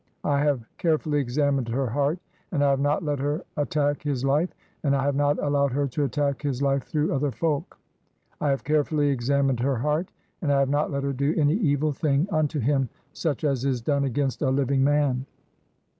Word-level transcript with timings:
I 0.23 0.39
have 0.39 0.65
care 0.79 0.97
"fully 0.97 1.19
examined 1.19 1.69
her 1.69 1.85
heart, 1.85 2.17
and 2.51 2.63
I 2.63 2.71
have 2.71 2.79
not 2.79 3.03
let 3.03 3.19
her 3.19 3.43
at 3.55 3.69
"tack 3.69 4.01
his 4.01 4.25
life, 4.25 4.49
and 4.81 4.95
I 4.95 5.03
have 5.03 5.13
not 5.15 5.37
allowed 5.37 5.73
her 5.73 5.85
to 5.89 6.05
attack 6.05 6.41
"his 6.41 6.59
life 6.59 6.81
through 6.85 7.13
other 7.13 7.29
folk. 7.29 7.77
I 8.39 8.49
have 8.49 8.63
carefully 8.63 9.15
examin 9.15 9.59
ed 9.59 9.59
her 9.59 9.75
heart, 9.77 10.09
and 10.41 10.51
I 10.51 10.57
have 10.57 10.69
not 10.69 10.89
let 10.89 11.03
her 11.03 11.13
do 11.13 11.35
any 11.37 11.53
evil 11.53 11.91
"thing 11.91 12.27
unto 12.31 12.57
him 12.59 12.89
such 13.13 13.43
as 13.43 13.63
is 13.63 13.79
done 13.79 14.03
against 14.03 14.41
a 14.41 14.49
living 14.49 14.83
"man. 14.83 15.27